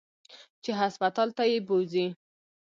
[0.63, 2.05] چې هسپتال ته يې بوځي.